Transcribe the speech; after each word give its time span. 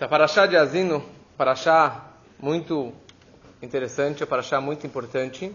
Essa 0.00 0.08
paraxá 0.08 0.46
de 0.46 0.56
Azino, 0.56 1.04
paraxá 1.36 2.06
muito 2.38 2.90
interessante, 3.60 4.22
é 4.22 4.26
paraxá 4.26 4.58
muito 4.58 4.86
importante. 4.86 5.54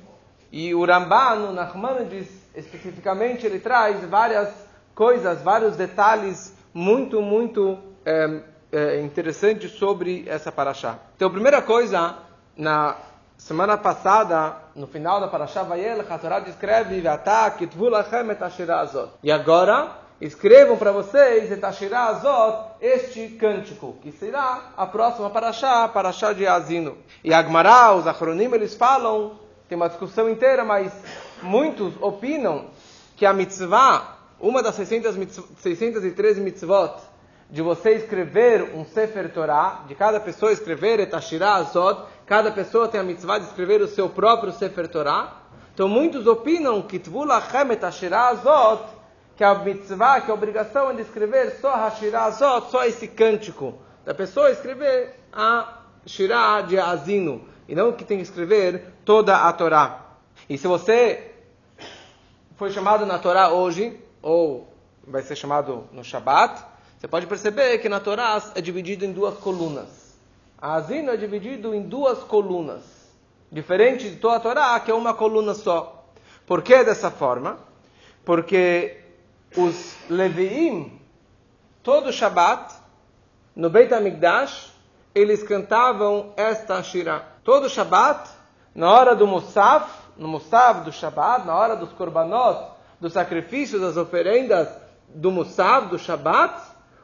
E 0.51 0.71
o 0.75 0.85
Ramban, 0.85 1.37
no 1.37 1.51
Nachmanides, 1.51 2.27
especificamente, 2.53 3.43
ele 3.43 3.59
traz 3.59 4.07
várias 4.07 4.53
coisas, 4.93 5.41
vários 5.41 5.75
detalhes 5.75 6.55
muito, 6.71 7.23
muito 7.23 7.79
é, 8.05 8.41
é, 8.71 9.01
interessantes 9.01 9.71
sobre 9.71 10.25
essa 10.29 10.51
paraxá. 10.51 10.99
Então, 11.15 11.27
a 11.27 11.31
primeira 11.31 11.63
coisa, 11.63 12.15
na 12.55 12.97
semana 13.39 13.79
passada, 13.79 14.57
no 14.75 14.85
final 14.85 15.19
da 15.19 15.27
paraxá 15.27 15.63
Vayel, 15.63 16.01
a 16.07 16.17
Torá 16.19 16.39
descreve 16.39 17.01
E 19.23 19.31
agora, 19.31 20.04
escrevam 20.19 20.77
para 20.77 20.91
vocês 20.91 21.49
Azot, 21.93 22.75
este 22.81 23.29
cântico, 23.29 23.97
que 24.01 24.11
será 24.11 24.71
a 24.75 24.85
próxima 24.85 25.29
paraxá, 25.29 25.87
paraxá 25.87 26.33
de 26.33 26.47
Azino. 26.47 26.97
E 27.23 27.33
Agmará, 27.33 27.93
os 27.93 28.07
Achronim, 28.07 28.53
eles 28.53 28.75
falam 28.75 29.45
tem 29.67 29.75
uma 29.75 29.89
discussão 29.89 30.29
inteira, 30.29 30.63
mas 30.63 30.93
muitos 31.41 31.93
opinam 31.99 32.67
que 33.15 33.25
a 33.25 33.33
mitzvah, 33.33 34.17
uma 34.39 34.61
das 34.61 34.75
600 34.75 35.15
mitzvot, 35.17 35.47
613 35.57 36.39
mitzvot, 36.39 37.01
de 37.49 37.61
você 37.61 37.91
escrever 37.91 38.75
um 38.75 38.85
Sefer 38.85 39.31
Torah, 39.33 39.83
de 39.87 39.95
cada 39.95 40.19
pessoa 40.19 40.51
escrever 40.51 40.99
Etashirah 40.99 41.55
Azot, 41.55 42.03
cada 42.27 42.51
pessoa 42.51 42.87
tem 42.87 43.01
a 43.01 43.03
mitzvah 43.03 43.39
de 43.39 43.45
escrever 43.45 43.81
o 43.81 43.87
seu 43.87 44.07
próprio 44.07 44.51
Sefer 44.51 44.87
Torah. 44.87 45.41
Então 45.73 45.87
muitos 45.87 46.27
opinam 46.27 46.81
que 46.83 46.99
Tvulachem 46.99 47.71
Etashirah 47.71 48.29
Azot, 48.29 48.83
que 49.35 49.43
a 49.43 49.53
mitzvah, 49.55 50.21
que 50.21 50.31
a 50.31 50.33
obrigação 50.33 50.91
é 50.91 50.93
de 50.93 51.01
escrever 51.01 51.57
só 51.59 51.75
Hashirah 51.75 52.25
Azot, 52.25 52.71
só 52.71 52.85
esse 52.85 53.07
cântico, 53.07 53.75
da 54.05 54.13
pessoa 54.13 54.51
escrever 54.51 55.15
a 55.33 55.81
Shirah 56.05 56.61
de 56.61 56.79
Azino 56.79 57.43
e 57.67 57.75
não 57.75 57.91
que 57.91 58.05
tem 58.05 58.17
que 58.17 58.23
escrever 58.23 58.93
toda 59.03 59.35
a 59.35 59.51
Torá. 59.51 60.05
E 60.49 60.57
se 60.57 60.67
você 60.67 61.31
foi 62.55 62.71
chamado 62.71 63.05
na 63.05 63.17
Torá 63.19 63.49
hoje, 63.49 63.99
ou 64.21 64.71
vai 65.05 65.21
ser 65.21 65.35
chamado 65.35 65.87
no 65.91 66.03
Shabat, 66.03 66.63
você 66.97 67.07
pode 67.07 67.27
perceber 67.27 67.77
que 67.79 67.89
na 67.89 67.99
Torá 67.99 68.41
é 68.55 68.61
dividido 68.61 69.03
em 69.03 69.11
duas 69.11 69.35
colunas. 69.37 70.15
A 70.57 70.75
Azino 70.75 71.11
é 71.11 71.17
dividido 71.17 71.73
em 71.73 71.81
duas 71.81 72.19
colunas. 72.19 72.83
Diferente 73.51 74.09
de 74.09 74.15
toda 74.17 74.37
a 74.37 74.39
Torá, 74.39 74.79
que 74.79 74.89
é 74.89 74.93
uma 74.93 75.13
coluna 75.13 75.53
só. 75.53 76.05
Por 76.45 76.61
que 76.61 76.83
dessa 76.83 77.11
forma? 77.11 77.57
Porque 78.23 79.04
os 79.57 79.95
Leviim, 80.09 80.99
todo 81.81 82.11
Shabat, 82.11 82.73
no 83.55 83.69
Beit 83.69 83.93
HaMikdash, 83.93 84.73
eles 85.13 85.43
cantavam 85.43 86.33
esta 86.35 86.81
Shirah 86.83 87.35
todo 87.45 87.69
Shabat, 87.69 88.27
na 88.73 88.91
hora 88.91 89.15
do 89.15 89.27
Musaf, 89.27 89.87
no 90.17 90.27
Musaf 90.27 90.83
do 90.83 90.91
Shabat, 90.91 91.45
na 91.45 91.55
hora 91.55 91.75
dos 91.75 91.93
Korbanot, 91.93 92.71
dos 92.99 93.13
sacrifícios, 93.13 93.79
das 93.79 93.95
oferendas 93.95 94.67
do 95.07 95.31
Musaf, 95.31 95.87
do 95.89 95.99
Shabat, 95.99 96.59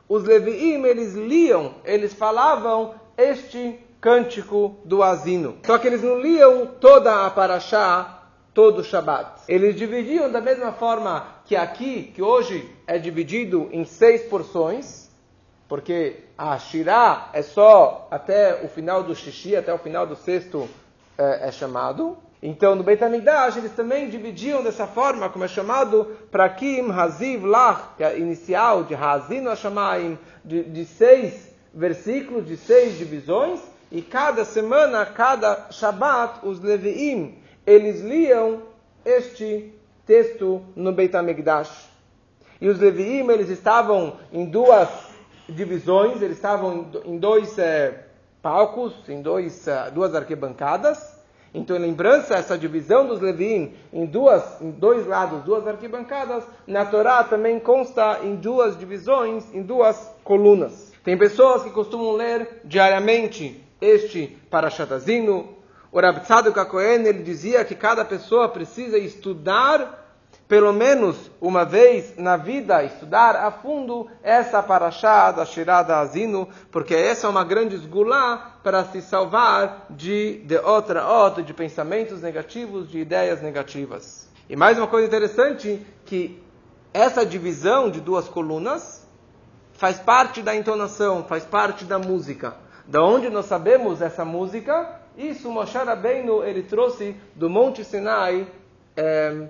os 0.10 0.24
Leviim, 0.24 0.84
eles 0.84 1.14
liam, 1.14 1.76
eles 1.86 2.14
falavam 2.14 2.96
este 3.16 3.80
cântico 4.02 4.78
do 4.84 5.04
Asino. 5.04 5.58
Só 5.64 5.78
que 5.78 5.88
eles 5.88 6.02
não 6.02 6.20
liam 6.20 6.66
toda 6.66 7.24
a 7.26 7.30
Parashá, 7.30 8.24
todo 8.52 8.80
o 8.80 8.84
Shabat. 8.84 9.44
Eles 9.48 9.76
dividiam 9.76 10.30
da 10.30 10.42
mesma 10.42 10.72
forma 10.74 11.26
que 11.52 11.56
aqui, 11.58 12.14
que 12.16 12.22
hoje 12.22 12.66
é 12.88 12.98
dividido 12.98 13.68
em 13.74 13.84
seis 13.84 14.22
porções, 14.22 15.10
porque 15.68 16.22
a 16.38 16.58
Shirá 16.58 17.30
é 17.34 17.42
só 17.42 18.08
até 18.10 18.64
o 18.64 18.70
final 18.70 19.04
do 19.04 19.14
Xixi, 19.14 19.58
até 19.58 19.74
o 19.74 19.78
final 19.78 20.08
do 20.08 20.16
sexto 20.16 20.70
é, 21.18 21.50
é 21.50 21.52
chamado. 21.52 22.18
Então, 22.42 22.74
no 22.74 22.84
Beit 22.84 23.04
HaMikdash, 23.04 23.58
eles 23.58 23.74
também 23.74 24.10
dividiam 24.10 24.64
dessa 24.64 24.88
forma, 24.88 25.28
como 25.28 25.44
é 25.44 25.48
chamado, 25.50 26.06
Prakim, 26.32 26.90
Haziv, 26.90 27.44
Lach, 27.44 27.98
que 27.98 28.04
é 28.06 28.18
inicial 28.18 28.86
de 28.86 28.96
Hazino 28.96 29.50
Hashamayim, 29.50 30.18
de, 30.46 30.64
de 30.64 30.86
seis 30.86 31.54
versículos, 31.74 32.48
de 32.48 32.56
seis 32.56 32.98
divisões, 32.98 33.60
e 33.92 34.02
cada 34.02 34.46
semana, 34.46 35.06
cada 35.06 35.68
Shabbat, 35.70 36.46
os 36.48 36.62
Leviim, 36.62 37.38
eles 37.68 38.00
liam 38.00 38.62
este 39.04 39.81
texto 40.06 40.62
no 40.76 40.92
Beit 40.92 41.16
HaMikdash. 41.16 41.90
E 42.60 42.68
os 42.68 42.80
Leviim, 42.80 43.28
eles 43.30 43.50
estavam 43.50 44.18
em 44.32 44.46
duas 44.46 44.90
divisões, 45.50 46.22
eles 46.22 46.38
estavam 46.38 46.92
em 47.06 47.18
dois 47.18 47.58
é, 47.58 48.06
palcos, 48.42 48.94
em 49.10 49.22
dois, 49.22 49.68
é, 49.68 49.90
duas 49.92 50.14
arquibancadas. 50.14 51.20
Então, 51.54 51.76
em 51.76 51.80
lembrança 51.80 52.36
essa 52.36 52.58
divisão 52.58 53.06
dos 53.06 53.20
Levim 53.20 53.74
em, 53.92 54.06
duas, 54.06 54.62
em 54.62 54.72
dois 54.72 55.06
lados, 55.06 55.44
duas 55.44 55.68
arquibancadas, 55.68 56.46
na 56.66 56.86
Torá 56.86 57.24
também 57.26 57.60
consta 57.60 58.20
em 58.24 58.36
duas 58.36 58.78
divisões, 58.78 59.54
em 59.54 59.62
duas 59.62 60.16
colunas. 60.24 60.94
Tem 61.04 61.18
pessoas 61.18 61.64
que 61.64 61.72
costumam 61.72 62.14
ler 62.14 62.62
diariamente 62.64 63.62
este 63.82 64.28
Parashatazino. 64.50 65.61
O 65.92 66.00
Rav 66.00 66.22
Tzadok 66.22 66.78
ele 66.78 67.22
dizia 67.22 67.66
que 67.66 67.76
cada 67.76 68.06
pessoa 68.06 68.48
precisa 68.48 68.98
estudar 68.98 70.00
pelo 70.48 70.74
menos 70.74 71.32
uma 71.40 71.64
vez 71.64 72.18
na 72.18 72.36
vida, 72.36 72.84
estudar 72.84 73.38
a 73.38 73.52
fundo 73.52 74.10
essa 74.22 74.62
paraxá 74.62 75.32
da 75.32 75.46
Shirada 75.46 75.98
Azino, 75.98 76.48
porque 76.70 76.94
essa 76.94 77.26
é 77.26 77.30
uma 77.30 77.46
grande 77.46 77.76
esgulá 77.76 78.58
para 78.62 78.84
se 78.84 79.02
salvar 79.02 79.86
de, 79.90 80.40
de 80.40 80.58
outra 80.58 81.08
outra, 81.08 81.42
de 81.42 81.54
pensamentos 81.54 82.22
negativos, 82.22 82.90
de 82.90 83.00
ideias 83.00 83.42
negativas. 83.42 84.28
E 84.50 84.56
mais 84.58 84.78
uma 84.78 84.88
coisa 84.88 85.08
interessante, 85.08 85.86
que 86.06 86.44
essa 86.94 87.26
divisão 87.26 87.90
de 87.90 88.02
duas 88.02 88.28
colunas 88.28 89.08
faz 89.72 90.00
parte 90.00 90.42
da 90.42 90.54
entonação, 90.54 91.24
faz 91.24 91.46
parte 91.46 91.86
da 91.86 91.98
música. 91.98 92.56
Da 92.88 93.04
onde 93.04 93.30
nós 93.30 93.46
sabemos 93.46 94.02
essa 94.02 94.26
música? 94.26 95.00
Isso 95.18 95.52
Moshe 95.52 95.78
Rabbeinu, 95.78 96.44
ele 96.44 96.64
trouxe 96.64 97.16
do 97.36 97.50
Monte 97.50 97.84
Sinai, 97.84 98.48
é, 98.96 99.50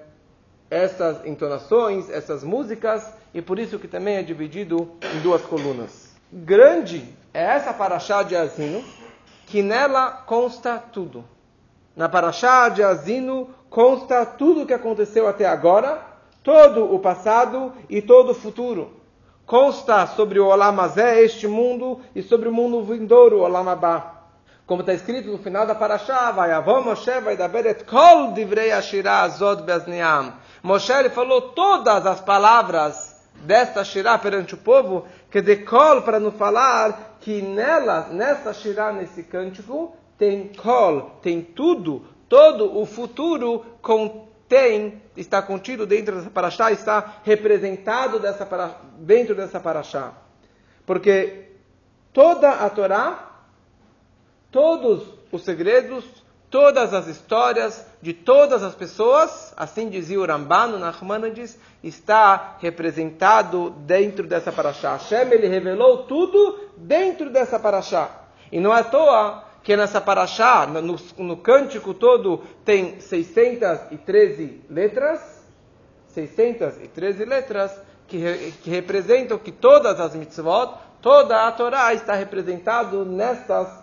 essas 0.70 1.26
entonações, 1.26 2.10
essas 2.10 2.44
músicas, 2.44 3.14
e 3.34 3.42
por 3.42 3.60
isso 3.60 3.78
que 3.78 3.88
também 3.88 4.16
é 4.16 4.24
dividido 4.24 4.92
em 5.16 5.20
duas 5.22 5.42
colunas. 5.42 6.16
Grande 6.32 7.04
é 7.34 7.44
essa 7.44 7.74
paraxá 7.74 8.24
de 8.24 8.36
Azino, 8.36 8.84
que 9.46 9.62
nela 9.62 10.12
consta 10.12 10.78
tudo. 10.78 11.26
Na 11.96 12.08
paraxá 12.08 12.70
de 12.70 12.82
Azino 12.82 13.50
consta 13.70 14.26
tudo 14.26 14.62
o 14.62 14.66
que 14.66 14.74
aconteceu 14.74 15.28
até 15.28 15.46
agora, 15.46 16.02
todo 16.42 16.94
o 16.94 17.00
passado 17.00 17.74
e 17.90 18.02
todo 18.02 18.32
o 18.32 18.36
futuro. 18.36 19.01
Consta 19.52 20.08
sobre 20.08 20.40
o 20.40 20.48
Olamazé, 20.48 21.22
este 21.26 21.46
mundo, 21.46 22.00
e 22.16 22.22
sobre 22.22 22.48
o 22.48 22.54
mundo 22.54 22.82
vindouro, 22.86 23.40
o 23.40 23.42
Olamabá. 23.42 24.22
Como 24.66 24.80
está 24.80 24.94
escrito 24.94 25.30
no 25.30 25.40
final 25.40 25.68
da 25.68 25.76
paraxá, 25.76 26.32
vai 26.32 26.54
Avó 26.54 26.80
Moshe 26.80 27.20
vai 27.20 27.36
da 27.36 27.50
Beret 27.50 27.84
Kol 27.84 28.32
Divrei 28.32 28.72
Ashirah 28.72 29.24
Azod 29.24 29.64
Bezniam. 29.64 30.36
Moshe 30.64 31.10
falou 31.10 31.50
todas 31.50 32.06
as 32.06 32.22
palavras 32.22 33.30
desta 33.44 33.84
Shirah 33.84 34.18
perante 34.20 34.54
o 34.54 34.58
povo, 34.58 35.06
que 35.30 35.42
decol 35.42 36.02
para 36.02 36.18
não 36.18 36.32
falar 36.32 37.18
que 37.20 37.42
nela, 37.42 38.08
nessa 38.10 38.54
Shirah, 38.54 38.94
nesse 38.94 39.22
cântico, 39.22 39.94
tem 40.18 40.50
kol, 40.64 41.20
tem 41.22 41.42
tudo, 41.42 42.06
todo 42.30 42.80
o 42.80 42.86
futuro 42.86 43.66
contém, 44.52 45.02
está 45.16 45.42
contido 45.42 45.86
dentro 45.86 46.16
dessa 46.16 46.30
paraxá, 46.30 46.72
está 46.72 47.22
representado 47.24 48.20
dessa 48.20 48.46
para, 48.46 48.76
dentro 48.98 49.34
dessa 49.34 49.62
paraxá. 49.62 50.12
Porque 50.86 51.52
toda 52.12 52.52
a 52.52 52.70
Torá, 52.70 53.30
todos 54.52 55.08
os 55.32 55.44
segredos, 55.44 56.04
todas 56.50 56.94
as 56.94 57.08
histórias 57.08 57.86
de 58.02 58.12
todas 58.12 58.62
as 58.62 58.76
pessoas, 58.76 59.54
assim 59.56 59.88
dizia 59.88 60.20
o 60.20 60.26
Rambano 60.26 60.78
Nachmanides, 60.78 61.58
está 61.82 62.58
representado 62.60 63.70
dentro 63.70 64.28
dessa 64.28 64.52
paraxá. 64.52 64.94
Hashem, 64.94 65.32
ele 65.32 65.48
revelou 65.48 66.04
tudo 66.04 66.60
dentro 66.76 67.30
dessa 67.30 67.58
paraxá. 67.58 68.10
E 68.52 68.60
não 68.60 68.76
é 68.76 68.82
à 68.82 68.84
toa 68.84 69.46
que 69.64 69.76
nessa 69.78 70.02
paraxá, 70.02 70.66
no, 70.66 70.98
no 71.18 71.38
cântico 71.38 71.94
todo, 71.94 72.42
tem 72.66 73.00
613 73.00 74.62
letras, 74.70 75.44
613 76.08 77.26
letras, 77.26 77.80
que, 78.08 78.54
que 78.64 78.70
representam 78.70 79.38
que 79.38 79.52
todas 79.52 80.00
as 80.00 80.16
mitzvot, 80.16 80.74
toda 81.02 81.48
a 81.48 81.52
Torá 81.52 81.94
está 81.94 82.14
representado 82.14 83.06
nessas 83.06 83.82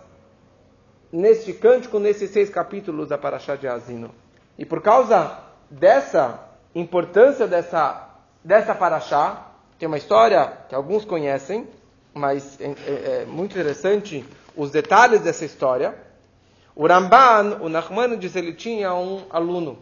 neste 1.11 1.53
cântico, 1.53 1.99
nesses 1.99 2.29
seis 2.29 2.49
capítulos 2.49 3.09
da 3.09 3.17
Parashá 3.17 3.55
de 3.55 3.67
Azino. 3.67 4.11
E 4.57 4.65
por 4.65 4.81
causa 4.81 5.39
dessa 5.69 6.39
importância 6.75 7.47
dessa, 7.47 8.09
dessa 8.43 8.75
Parashá, 8.75 9.47
tem 9.77 9.87
uma 9.87 9.97
história 9.97 10.53
que 10.67 10.75
alguns 10.75 11.05
conhecem, 11.05 11.67
mas 12.13 12.59
é, 12.59 12.65
é, 12.65 13.21
é 13.21 13.25
muito 13.25 13.53
interessante 13.53 14.25
os 14.59 14.71
detalhes 14.71 15.21
dessa 15.21 15.45
história. 15.45 15.95
O 16.75 16.85
Ramban, 16.85 17.59
o 17.61 17.69
Nachmanides, 17.69 18.35
ele 18.35 18.53
tinha 18.53 18.93
um 18.93 19.23
aluno, 19.29 19.79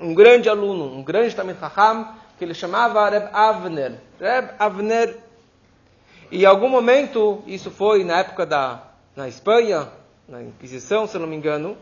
um 0.00 0.14
grande 0.14 0.48
aluno, 0.48 0.96
um 0.96 1.02
grande 1.02 1.34
Tamil 1.34 1.56
Chacham, 1.58 2.14
que 2.38 2.44
ele 2.44 2.54
chamava 2.54 3.08
Reb 3.10 3.28
Avner. 3.32 3.98
Reb 4.18 4.50
Avner. 4.60 5.18
E 6.30 6.42
em 6.42 6.46
algum 6.46 6.68
momento, 6.68 7.42
isso 7.48 7.68
foi 7.70 8.04
na 8.04 8.20
época 8.20 8.46
da 8.46 8.84
na 9.16 9.28
Espanha, 9.28 9.88
na 10.28 10.40
Inquisição, 10.40 11.08
se 11.08 11.18
não 11.18 11.26
me 11.26 11.34
engano, 11.34 11.76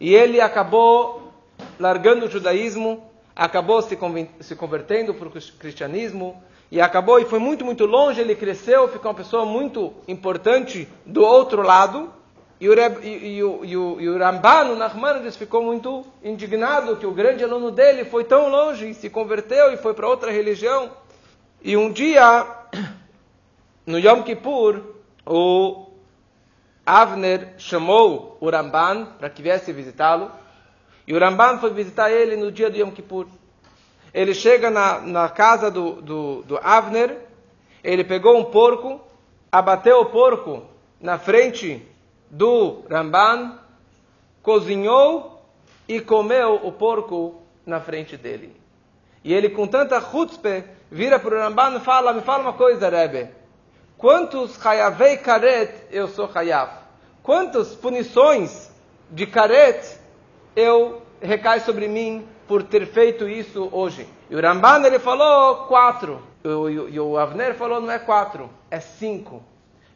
e 0.00 0.12
ele 0.12 0.40
acabou 0.40 1.32
largando 1.78 2.26
o 2.26 2.30
judaísmo, 2.30 3.08
acabou 3.34 3.80
se, 3.80 3.96
se 4.40 4.56
convertendo 4.56 5.14
para 5.14 5.28
o 5.28 5.30
cristianismo, 5.30 6.42
e 6.74 6.80
acabou 6.80 7.20
e 7.20 7.24
foi 7.24 7.38
muito, 7.38 7.64
muito 7.64 7.86
longe, 7.86 8.20
ele 8.20 8.34
cresceu, 8.34 8.88
ficou 8.88 9.12
uma 9.12 9.16
pessoa 9.16 9.44
muito 9.44 9.94
importante 10.08 10.88
do 11.06 11.22
outro 11.22 11.62
lado, 11.62 12.12
e 12.60 12.68
o, 12.68 12.74
e, 12.74 13.08
e, 13.08 13.36
e, 13.36 13.42
o, 13.44 14.00
e 14.00 14.08
o 14.08 14.18
Ramban, 14.18 14.72
o 14.72 14.74
Nachmanides, 14.74 15.36
ficou 15.36 15.62
muito 15.62 16.04
indignado 16.20 16.96
que 16.96 17.06
o 17.06 17.12
grande 17.12 17.44
aluno 17.44 17.70
dele 17.70 18.04
foi 18.04 18.24
tão 18.24 18.48
longe, 18.48 18.90
e 18.90 18.94
se 18.94 19.08
converteu 19.08 19.72
e 19.72 19.76
foi 19.76 19.94
para 19.94 20.08
outra 20.08 20.32
religião. 20.32 20.90
E 21.62 21.76
um 21.76 21.92
dia, 21.92 22.44
no 23.86 23.96
Yom 23.96 24.24
Kippur, 24.24 24.80
o 25.24 25.90
Avner 26.84 27.54
chamou 27.56 28.36
o 28.40 28.50
Ramban 28.50 29.06
para 29.16 29.30
que 29.30 29.42
viesse 29.42 29.72
visitá-lo, 29.72 30.28
e 31.06 31.14
o 31.14 31.20
Ramban 31.20 31.58
foi 31.58 31.72
visitar 31.72 32.10
ele 32.10 32.34
no 32.34 32.50
dia 32.50 32.68
do 32.68 32.76
Yom 32.76 32.90
Kippur. 32.90 33.28
Ele 34.14 34.32
chega 34.32 34.70
na, 34.70 35.00
na 35.00 35.28
casa 35.28 35.68
do, 35.68 36.00
do, 36.00 36.42
do 36.42 36.56
Avner, 36.58 37.18
ele 37.82 38.04
pegou 38.04 38.38
um 38.38 38.44
porco, 38.44 39.00
abateu 39.50 39.98
o 40.00 40.06
porco 40.06 40.62
na 41.00 41.18
frente 41.18 41.84
do 42.30 42.84
Ramban, 42.88 43.58
cozinhou 44.40 45.42
e 45.88 46.00
comeu 46.00 46.60
o 46.62 46.70
porco 46.70 47.42
na 47.66 47.80
frente 47.80 48.16
dele. 48.16 48.54
E 49.24 49.34
ele, 49.34 49.48
com 49.48 49.66
tanta 49.66 50.00
chutzpe, 50.00 50.62
vira 50.90 51.18
para 51.18 51.34
o 51.34 51.38
Ramban 51.38 51.76
e 51.76 51.80
fala: 51.80 52.12
Me 52.12 52.20
fala 52.20 52.42
uma 52.44 52.52
coisa, 52.52 52.88
Rebbe. 52.88 53.28
Quantos 53.98 54.64
hayavei 54.64 55.16
karet 55.16 55.88
eu 55.90 56.06
sou 56.06 56.30
hayav? 56.32 56.70
Quantas 57.22 57.74
punições 57.74 58.70
de 59.10 59.26
karet 59.26 59.98
eu 60.54 61.02
recai 61.20 61.60
sobre 61.60 61.88
mim 61.88 62.28
por 62.46 62.62
ter 62.62 62.86
feito 62.86 63.28
isso 63.28 63.68
hoje. 63.72 64.06
E 64.30 64.36
o 64.36 64.40
Ramban 64.40 64.84
ele 64.84 64.98
falou 64.98 65.66
quatro. 65.66 66.20
E 66.44 66.48
o, 66.48 66.88
e 66.88 67.00
o 67.00 67.16
Avner 67.16 67.54
falou 67.54 67.80
não 67.80 67.90
é 67.90 67.98
quatro, 67.98 68.50
é 68.70 68.78
cinco. 68.78 69.42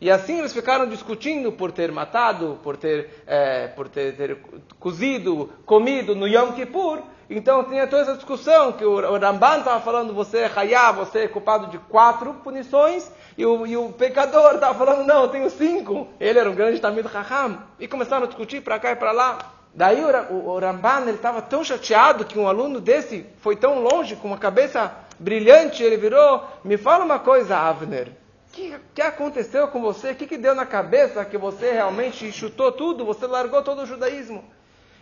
E 0.01 0.11
assim 0.11 0.39
eles 0.39 0.53
ficaram 0.53 0.89
discutindo 0.89 1.51
por 1.51 1.73
ter 1.73 1.91
matado, 1.91 2.59
por 2.63 2.77
ter, 2.77 3.23
é, 3.27 3.67
por 3.67 3.89
ter, 3.89 4.17
ter, 4.17 4.39
cozido, 4.79 5.51
comido 5.67 6.15
no 6.15 6.27
Yom 6.27 6.53
Kippur. 6.53 7.03
Então 7.29 7.65
tinha 7.65 7.87
toda 7.87 8.03
essa 8.03 8.15
discussão 8.15 8.73
que 8.73 8.85
o, 8.85 9.19
Ramban 9.19 9.59
estava 9.59 9.81
falando 9.81 10.15
você 10.15 10.39
é 10.39 10.53
Hayá, 10.55 10.93
você 10.93 11.25
é 11.25 11.29
culpado 11.29 11.67
de 11.67 11.79
quatro 11.79 12.33
punições. 12.35 13.11
E 13.37 13.45
o, 13.45 13.67
e 13.67 13.77
o 13.77 13.93
pecador 13.93 14.55
estava 14.55 14.75
falando, 14.79 15.07
não, 15.07 15.23
eu 15.25 15.29
tenho 15.29 15.51
cinco. 15.51 16.09
Ele 16.19 16.39
era 16.39 16.51
um 16.51 16.55
grande 16.55 16.81
Tamid 16.81 17.07
Raham. 17.07 17.59
E 17.79 17.87
começaram 17.87 18.25
a 18.25 18.27
discutir 18.27 18.63
para 18.63 18.79
cá 18.79 18.93
e 18.93 18.97
para 18.97 19.13
lá. 19.13 19.58
Daí 19.79 20.03
o, 20.05 20.59
Ramban 20.59 21.09
estava 21.09 21.41
tão 21.41 21.63
chateado 21.63 22.25
que 22.25 22.37
um 22.37 22.49
aluno 22.49 22.81
desse 22.81 23.25
foi 23.41 23.55
tão 23.55 23.81
longe, 23.81 24.17
com 24.17 24.27
uma 24.27 24.37
cabeça 24.37 24.93
brilhante, 25.21 25.85
ele 25.85 25.97
virou, 25.97 26.45
me 26.65 26.77
fala 26.77 27.05
uma 27.05 27.21
coisa, 27.21 27.57
Avner. 27.57 28.09
O 28.09 28.53
que, 28.53 28.75
que, 28.93 29.01
aconteceu 29.01 29.69
com 29.69 29.81
você? 29.81 30.11
O 30.11 30.15
que, 30.17 30.27
que 30.27 30.37
deu 30.37 30.53
na 30.53 30.67
cabeça 30.67 31.25
que 31.25 31.39
você 31.39 31.71
realmente 31.71 32.33
chutou 32.33 32.73
tudo? 32.73 33.05
Você 33.05 33.25
largou 33.25 33.63
todo 33.63 33.83
o 33.83 33.87
judaísmo? 33.87 34.43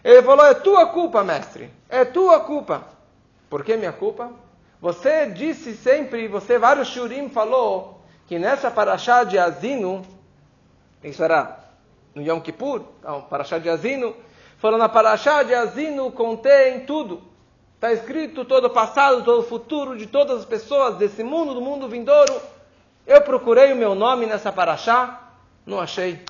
Ele 0.04 0.22
falou: 0.22 0.44
É 0.44 0.52
tua 0.52 0.84
culpa, 0.88 1.24
mestre. 1.24 1.70
É 1.88 2.04
tua 2.04 2.40
culpa. 2.40 2.82
Por 3.48 3.64
que 3.64 3.78
minha 3.78 3.92
culpa? 3.92 4.30
Você 4.78 5.24
disse 5.24 5.74
sempre, 5.74 6.28
você, 6.28 6.58
vários 6.58 6.88
shurim, 6.88 7.30
falou 7.30 8.02
que 8.26 8.38
nessa 8.38 8.70
paraxá 8.70 9.24
de 9.24 9.38
Azino, 9.38 10.04
isso 11.02 11.24
era 11.24 11.60
no 12.14 12.20
Yom 12.20 12.40
Kippur, 12.40 12.82
então, 13.00 13.22
paraxá 13.22 13.58
de 13.58 13.70
Azino, 13.70 14.14
Falando 14.58 14.80
na 14.80 14.88
Parashá 14.88 15.42
de 15.42 15.54
Azino, 15.54 16.10
contém 16.10 16.80
tudo. 16.86 17.22
Está 17.74 17.92
escrito 17.92 18.42
todo 18.42 18.68
o 18.68 18.70
passado, 18.70 19.22
todo 19.22 19.40
o 19.40 19.46
futuro 19.46 19.98
de 19.98 20.06
todas 20.06 20.38
as 20.40 20.44
pessoas 20.46 20.96
desse 20.96 21.22
mundo, 21.22 21.52
do 21.52 21.60
mundo 21.60 21.86
vindouro. 21.88 22.40
Eu 23.06 23.20
procurei 23.20 23.72
o 23.74 23.76
meu 23.76 23.94
nome 23.94 24.24
nessa 24.24 24.50
Parashá, 24.50 25.30
não 25.66 25.78
achei. 25.78 26.20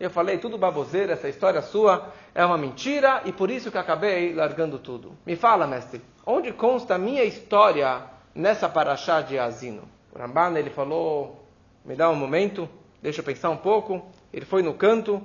Eu 0.00 0.10
falei, 0.10 0.36
tudo 0.36 0.58
baboseira, 0.58 1.12
essa 1.12 1.28
história 1.28 1.62
sua 1.62 2.12
é 2.34 2.44
uma 2.44 2.58
mentira 2.58 3.22
e 3.24 3.32
por 3.32 3.52
isso 3.52 3.70
que 3.70 3.78
acabei 3.78 4.34
largando 4.34 4.80
tudo. 4.80 5.16
Me 5.24 5.36
fala, 5.36 5.64
mestre, 5.64 6.02
onde 6.26 6.52
consta 6.52 6.96
a 6.96 6.98
minha 6.98 7.22
história 7.22 8.02
nessa 8.34 8.68
Parashá 8.68 9.20
de 9.20 9.38
Azino? 9.38 9.88
O 10.12 10.18
Ramban, 10.18 10.58
ele 10.58 10.70
falou, 10.70 11.46
me 11.84 11.94
dá 11.94 12.10
um 12.10 12.16
momento, 12.16 12.68
deixa 13.00 13.20
eu 13.20 13.24
pensar 13.24 13.48
um 13.48 13.56
pouco. 13.56 14.04
Ele 14.32 14.44
foi 14.44 14.60
no 14.60 14.74
canto, 14.74 15.24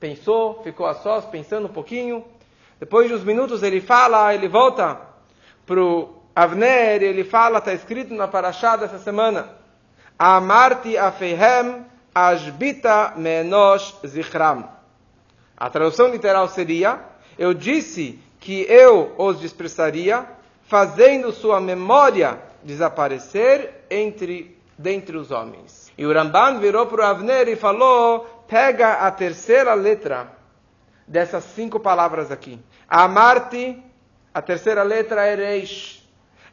pensou, 0.00 0.60
ficou 0.62 0.86
a 0.86 0.94
sós, 0.94 1.24
pensando 1.24 1.66
um 1.66 1.72
pouquinho. 1.72 2.24
Depois 2.78 3.08
de 3.08 3.14
uns 3.14 3.24
minutos 3.24 3.62
ele 3.62 3.80
fala, 3.80 4.34
ele 4.34 4.48
volta 4.48 5.00
para 5.66 5.82
o 5.82 6.14
Avner, 6.34 7.02
ele 7.02 7.24
fala, 7.24 7.58
está 7.58 7.72
escrito 7.72 8.14
na 8.14 8.28
Parashá 8.28 8.76
dessa 8.76 8.98
semana, 8.98 9.50
Amarti 10.18 10.96
afehem 10.96 11.84
ashbita 12.14 13.14
menosh 13.16 13.94
zichram. 14.06 14.68
A 15.56 15.68
tradução 15.68 16.08
literal 16.08 16.48
seria, 16.48 17.00
eu 17.36 17.52
disse 17.52 18.20
que 18.38 18.62
eu 18.68 19.14
os 19.18 19.40
dispersaria, 19.40 20.26
fazendo 20.62 21.32
sua 21.32 21.60
memória 21.60 22.38
desaparecer 22.62 23.86
entre 23.90 24.58
dentre 24.78 25.16
os 25.16 25.32
homens. 25.32 25.92
E 25.98 26.06
o 26.06 26.12
Ramban 26.12 26.60
virou 26.60 26.86
para 26.86 27.02
o 27.02 27.04
Avner 27.04 27.48
e 27.48 27.56
falou, 27.56 28.37
pega 28.48 28.94
a 28.94 29.10
terceira 29.10 29.74
letra 29.74 30.32
dessas 31.06 31.44
cinco 31.44 31.78
palavras 31.78 32.32
aqui. 32.32 32.58
Amarti, 32.88 33.82
a 34.32 34.42
terceira 34.42 34.82
letra 34.82 35.24
é 35.26 35.34
Reish. 35.34 36.02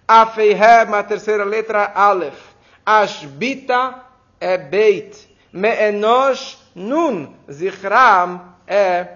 Afeihem, 0.08 0.94
a 0.94 1.04
terceira 1.04 1.44
letra 1.44 1.84
é 1.84 1.92
Aleph. 1.96 2.54
Ashbita 2.86 4.04
é 4.40 4.58
Beit. 4.58 5.36
Me'enosh 5.52 6.58
Nun. 6.76 7.34
Zichram 7.52 8.54
é 8.68 9.08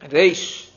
Reish. 0.00 0.72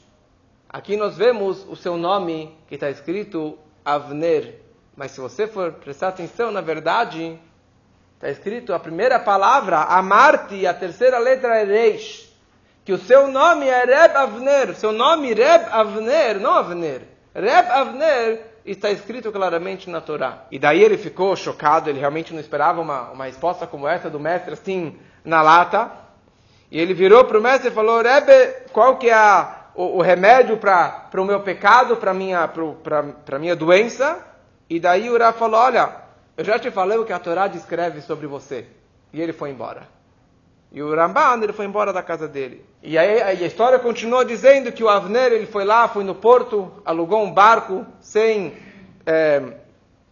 Aqui 0.69 0.97
nós 0.97 1.17
vemos 1.17 1.65
o 1.67 1.75
seu 1.75 1.97
nome 1.97 2.55
que 2.67 2.75
está 2.75 2.89
escrito 2.89 3.57
Avner. 3.83 4.61
Mas 4.95 5.11
se 5.11 5.21
você 5.21 5.47
for 5.47 5.71
prestar 5.73 6.09
atenção, 6.09 6.51
na 6.51 6.61
verdade, 6.61 7.39
Está 8.17 8.31
escrito 8.31 8.73
a 8.73 8.79
primeira 8.79 9.19
palavra, 9.19 9.77
Amarte, 9.77 10.65
a 10.65 10.73
terceira 10.73 11.19
letra 11.19 11.55
é 11.59 11.63
Reish. 11.63 12.27
Que 12.83 12.91
o 12.91 12.97
seu 12.97 13.27
nome 13.27 13.67
é 13.67 13.85
Reb 13.85 14.15
Avner. 14.15 14.75
Seu 14.75 14.91
nome 14.91 15.35
Reb 15.35 15.67
Avner, 15.69 16.39
não 16.39 16.53
Avner. 16.53 17.03
Reb 17.35 17.69
Avner 17.69 18.41
está 18.65 18.89
escrito 18.89 19.31
claramente 19.31 19.87
na 19.87 20.01
Torá. 20.01 20.45
E 20.49 20.57
daí 20.57 20.81
ele 20.81 20.97
ficou 20.97 21.35
chocado, 21.35 21.91
ele 21.91 21.99
realmente 21.99 22.33
não 22.33 22.39
esperava 22.39 22.81
uma, 22.81 23.11
uma 23.11 23.25
resposta 23.25 23.67
como 23.67 23.87
essa 23.87 24.09
do 24.09 24.19
mestre, 24.19 24.53
assim, 24.53 24.97
na 25.23 25.43
lata. 25.43 25.91
E 26.71 26.79
ele 26.79 26.95
virou 26.95 27.23
para 27.23 27.37
o 27.37 27.41
mestre 27.41 27.69
e 27.69 27.73
falou, 27.73 28.01
Rebe, 28.01 28.71
qual 28.73 28.97
que 28.97 29.11
é 29.11 29.47
o, 29.75 29.97
o, 29.97 30.01
remédio 30.01 30.57
para 30.57 31.07
o 31.13 31.23
meu 31.23 31.41
pecado, 31.41 31.97
para 31.97 32.09
a 32.09 32.15
minha, 32.15 32.49
minha 33.39 33.55
doença? 33.55 34.25
E 34.67 34.79
daí 34.79 35.07
o 35.07 35.19
Rá 35.19 35.31
falou, 35.31 35.59
olha, 35.59 36.06
eu 36.37 36.45
já 36.45 36.59
te 36.59 36.69
falei 36.69 36.99
o 36.99 37.05
que 37.05 37.11
a 37.11 37.17
Torá 37.17 37.47
descreve 37.47 37.99
sobre 38.01 38.27
você. 38.27 38.67
E 39.11 39.19
ele 39.19 39.33
foi 39.33 39.49
embora. 39.49 39.87
E 40.71 40.81
o 40.83 40.93
Ramban, 40.93 41.41
ele 41.41 41.51
foi 41.51 41.65
embora 41.65 41.91
da 41.91 42.03
casa 42.03 42.27
dele. 42.27 42.63
E 42.83 42.95
aí 42.95 43.21
a 43.21 43.33
história 43.33 43.79
continua 43.79 44.23
dizendo 44.23 44.71
que 44.71 44.83
o 44.83 44.89
Avner, 44.89 45.31
ele 45.31 45.47
foi 45.47 45.65
lá, 45.65 45.87
foi 45.87 46.03
no 46.03 46.13
porto, 46.13 46.71
alugou 46.85 47.23
um 47.23 47.31
barco 47.31 47.83
sem 47.99 48.53
é, 49.03 49.41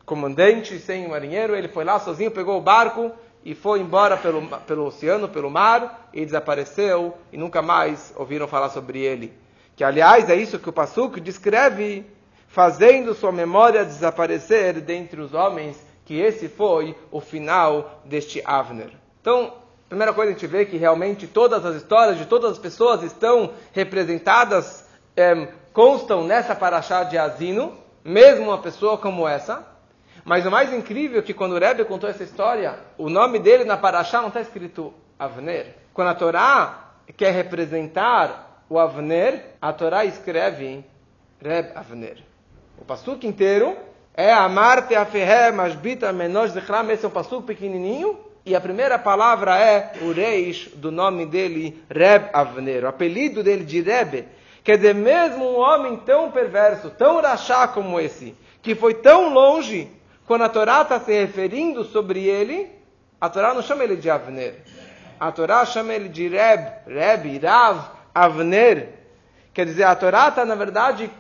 comandante, 0.04 0.80
sem 0.80 1.08
marinheiro. 1.08 1.56
Ele 1.56 1.68
foi 1.68 1.84
lá 1.84 2.00
sozinho, 2.00 2.32
pegou 2.32 2.58
o 2.58 2.62
barco 2.62 3.12
e 3.44 3.54
foi 3.54 3.80
embora 3.80 4.18
pelo, 4.18 4.48
pelo 4.66 4.86
oceano, 4.86 5.30
pelo 5.30 5.52
mar, 5.52 6.10
e 6.12 6.26
desapareceu. 6.26 7.16
E 7.32 7.38
nunca 7.38 7.62
mais 7.62 8.12
ouviram 8.16 8.48
falar 8.48 8.70
sobre 8.70 9.00
ele. 9.00 9.32
Que, 9.76 9.84
aliás, 9.84 10.28
é 10.28 10.36
isso 10.36 10.58
que 10.58 10.70
o 10.70 10.74
Passuco 10.74 11.20
descreve, 11.20 12.04
fazendo 12.48 13.14
sua 13.14 13.32
memória 13.32 13.86
desaparecer 13.86 14.82
dentre 14.82 15.22
os 15.22 15.34
homens 15.34 15.78
que 16.06 16.20
esse 16.20 16.48
foi 16.48 16.96
o 17.12 17.20
final 17.20 18.02
deste 18.06 18.42
Avner. 18.46 18.92
Então, 19.20 19.54
primeira 19.90 20.14
coisa 20.14 20.32
a 20.32 20.34
gente 20.34 20.48
vê 20.48 20.66
que 20.66 20.78
realmente 20.78 21.28
todas 21.28 21.66
as 21.66 21.76
histórias 21.76 22.18
de 22.18 22.26
todas 22.26 22.52
as 22.52 22.60
pessoas 22.60 23.02
estão 23.02 23.52
representadas, 23.74 24.88
é, 25.18 25.48
constam 25.74 26.24
nessa 26.24 26.56
paraxá 26.56 27.04
de 27.04 27.18
Azino, 27.18 27.74
mesmo 28.04 28.46
uma 28.46 28.60
pessoa 28.60 28.98
como 28.98 29.28
essa. 29.28 29.66
Mas 30.24 30.46
o 30.46 30.52
mais 30.52 30.74
incrível 30.74 31.20
é 31.20 31.22
que 31.22 31.34
quando 31.34 31.54
o 31.54 31.60
Rebbe 31.60 31.86
contou 31.86 32.10
essa 32.10 32.24
história, 32.24 32.80
o 32.98 33.10
nome 33.10 33.40
dele 33.40 33.64
na 33.64 33.78
Parashá 33.78 34.22
não 34.22 34.30
está 34.30 34.42
escrito 34.42 34.94
Avner. 35.20 35.76
Quando 35.94 36.10
a 36.10 36.16
Torá 36.16 36.92
quer 37.16 37.32
representar 37.32 38.64
o 38.68 38.80
Avner, 38.80 39.56
a 39.62 39.72
Torá 39.72 40.04
escreve 40.04 40.84
Reb 41.40 41.72
Avner. 41.76 42.24
O 42.78 42.84
passuco 42.84 43.26
inteiro 43.26 43.78
é 44.18 44.32
Amarte 44.32 44.96
Aferre 44.96 45.52
Masbita 45.52 46.14
Menosh 46.14 46.52
Zechram. 46.52 46.90
Esse 46.90 47.04
é 47.04 47.08
um 47.08 47.12
passuco 47.12 47.44
pequenininho. 47.44 48.18
E 48.46 48.56
a 48.56 48.62
primeira 48.62 48.98
palavra 48.98 49.58
é 49.58 49.94
o 50.02 50.12
reis 50.12 50.70
do 50.76 50.92
nome 50.92 51.26
dele, 51.26 51.84
Reb 51.90 52.30
Avner. 52.32 52.86
O 52.86 52.88
apelido 52.88 53.44
dele 53.44 53.66
de 53.66 53.82
Reb. 53.82 54.26
Quer 54.64 54.78
dizer, 54.78 54.96
mesmo 54.96 55.44
um 55.44 55.58
homem 55.58 55.98
tão 55.98 56.32
perverso, 56.32 56.90
tão 56.92 57.22
rachá 57.22 57.68
como 57.68 58.00
esse, 58.00 58.36
que 58.62 58.74
foi 58.74 58.96
tão 58.96 59.34
longe, 59.34 59.92
quando 60.26 60.44
a 60.44 60.50
Torá 60.50 60.82
está 60.82 61.00
se 61.00 61.12
referindo 61.12 61.84
sobre 61.84 62.26
ele, 62.26 62.72
a 63.20 63.30
Torá 63.30 63.54
não 63.54 63.62
chama 63.62 63.84
ele 63.84 63.96
de 63.96 64.10
Avner. 64.10 64.64
A 65.20 65.32
Torá 65.32 65.66
chama 65.66 65.94
ele 65.94 66.10
de 66.10 66.28
Reb, 66.28 66.68
Reb, 66.88 67.40
Rav, 67.44 67.92
Avner. 68.14 68.90
Quer 69.54 69.66
dizer, 69.66 69.84
a 69.84 69.96
Torá 69.96 70.30
está, 70.30 70.46
na 70.46 70.56
verdade, 70.56 71.12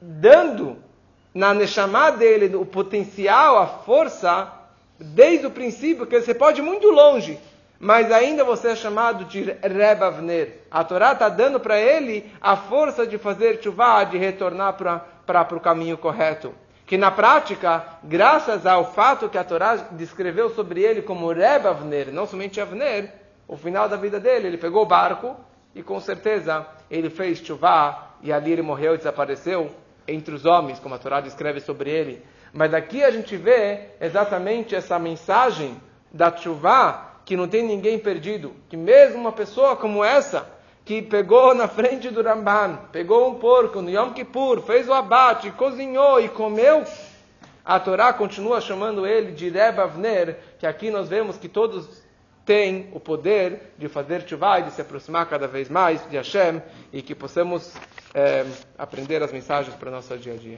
dando 0.00 0.87
na 1.34 1.52
Neshama 1.54 2.10
dele 2.10 2.56
o 2.56 2.64
potencial, 2.64 3.58
a 3.58 3.66
força, 3.66 4.52
desde 4.98 5.46
o 5.46 5.50
princípio, 5.50 6.06
que 6.06 6.20
você 6.20 6.34
pode 6.34 6.60
ir 6.60 6.64
muito 6.64 6.88
longe, 6.90 7.38
mas 7.78 8.10
ainda 8.10 8.42
você 8.44 8.70
é 8.70 8.76
chamado 8.76 9.24
de 9.24 9.42
Reb 9.42 10.02
Avner. 10.02 10.62
A 10.70 10.82
Torá 10.82 11.12
está 11.12 11.28
dando 11.28 11.60
para 11.60 11.78
ele 11.78 12.30
a 12.40 12.56
força 12.56 13.06
de 13.06 13.18
fazer 13.18 13.62
chuvá, 13.62 14.02
de 14.04 14.18
retornar 14.18 14.74
para 14.74 15.56
o 15.56 15.60
caminho 15.60 15.96
correto. 15.96 16.52
Que 16.86 16.96
na 16.96 17.10
prática, 17.10 17.84
graças 18.02 18.66
ao 18.66 18.92
fato 18.92 19.28
que 19.28 19.38
a 19.38 19.44
Torá 19.44 19.76
descreveu 19.92 20.50
sobre 20.50 20.82
ele 20.82 21.02
como 21.02 21.30
Reb 21.32 21.66
Avner, 21.66 22.10
não 22.10 22.26
somente 22.26 22.60
Avner, 22.60 23.12
o 23.46 23.56
final 23.56 23.88
da 23.88 23.96
vida 23.96 24.18
dele, 24.18 24.48
ele 24.48 24.58
pegou 24.58 24.82
o 24.82 24.86
barco 24.86 25.36
e 25.74 25.82
com 25.82 26.00
certeza 26.00 26.66
ele 26.90 27.10
fez 27.10 27.38
chuvá 27.38 28.14
e 28.22 28.32
ali 28.32 28.52
ele 28.52 28.62
morreu 28.62 28.94
e 28.94 28.98
desapareceu 28.98 29.70
entre 30.08 30.34
os 30.34 30.44
homens, 30.44 30.80
como 30.80 30.94
a 30.94 30.98
Torá 30.98 31.20
descreve 31.20 31.60
sobre 31.60 31.90
ele. 31.90 32.22
Mas 32.52 32.72
aqui 32.72 33.04
a 33.04 33.10
gente 33.10 33.36
vê 33.36 33.90
exatamente 34.00 34.74
essa 34.74 34.98
mensagem 34.98 35.76
da 36.12 36.34
chuvá 36.34 37.20
que 37.24 37.36
não 37.36 37.46
tem 37.46 37.62
ninguém 37.62 37.98
perdido, 37.98 38.54
que 38.70 38.76
mesmo 38.76 39.20
uma 39.20 39.32
pessoa 39.32 39.76
como 39.76 40.02
essa, 40.02 40.50
que 40.82 41.02
pegou 41.02 41.54
na 41.54 41.68
frente 41.68 42.08
do 42.08 42.22
Ramban, 42.22 42.78
pegou 42.90 43.28
um 43.28 43.34
porco 43.34 43.82
no 43.82 43.90
Yom 43.90 44.14
Kippur, 44.14 44.62
fez 44.62 44.88
o 44.88 44.94
abate, 44.94 45.50
cozinhou 45.50 46.18
e 46.18 46.30
comeu, 46.30 46.82
a 47.62 47.78
Torá 47.78 48.14
continua 48.14 48.62
chamando 48.62 49.06
ele 49.06 49.32
de 49.32 49.50
Reb 49.50 49.78
Avner, 49.78 50.38
que 50.58 50.66
aqui 50.66 50.90
nós 50.90 51.10
vemos 51.10 51.36
que 51.36 51.50
todos 51.50 52.02
têm 52.48 52.88
o 52.94 52.98
poder 52.98 53.74
de 53.76 53.90
fazer 53.90 54.26
chuva 54.26 54.60
e 54.60 54.62
de 54.62 54.70
se 54.70 54.80
aproximar 54.80 55.28
cada 55.28 55.46
vez 55.46 55.68
mais 55.68 56.00
de 56.08 56.16
Hashem 56.16 56.62
e 56.90 57.02
que 57.02 57.14
possamos 57.14 57.74
é, 58.14 58.42
aprender 58.78 59.22
as 59.22 59.30
mensagens 59.30 59.76
para 59.76 59.90
o 59.90 59.92
nosso 59.92 60.16
dia 60.16 60.32
a 60.32 60.36
dia. 60.36 60.56